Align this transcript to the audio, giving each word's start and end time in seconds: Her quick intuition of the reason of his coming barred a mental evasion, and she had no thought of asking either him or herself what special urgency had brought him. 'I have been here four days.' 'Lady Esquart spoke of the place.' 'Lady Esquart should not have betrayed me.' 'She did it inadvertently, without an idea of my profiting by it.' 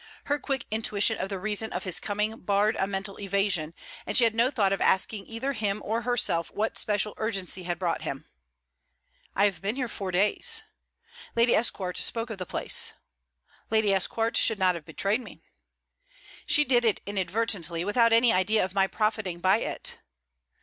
Her 0.23 0.39
quick 0.39 0.65
intuition 0.71 1.19
of 1.19 1.29
the 1.29 1.37
reason 1.37 1.71
of 1.71 1.83
his 1.83 1.99
coming 1.99 2.35
barred 2.39 2.75
a 2.77 2.87
mental 2.87 3.19
evasion, 3.19 3.75
and 4.03 4.17
she 4.17 4.23
had 4.23 4.33
no 4.33 4.49
thought 4.49 4.73
of 4.73 4.81
asking 4.81 5.27
either 5.27 5.53
him 5.53 5.79
or 5.85 6.01
herself 6.01 6.49
what 6.49 6.75
special 6.75 7.13
urgency 7.17 7.61
had 7.65 7.77
brought 7.77 8.01
him. 8.01 8.25
'I 9.35 9.45
have 9.45 9.61
been 9.61 9.75
here 9.75 9.87
four 9.87 10.09
days.' 10.09 10.63
'Lady 11.35 11.53
Esquart 11.53 11.99
spoke 11.99 12.31
of 12.31 12.39
the 12.39 12.47
place.' 12.47 12.93
'Lady 13.69 13.93
Esquart 13.93 14.35
should 14.37 14.57
not 14.57 14.73
have 14.73 14.85
betrayed 14.85 15.21
me.' 15.21 15.43
'She 16.47 16.63
did 16.63 16.83
it 16.83 16.99
inadvertently, 17.05 17.85
without 17.85 18.11
an 18.11 18.25
idea 18.25 18.65
of 18.65 18.73
my 18.73 18.87
profiting 18.87 19.37
by 19.37 19.57
it.' 19.57 19.99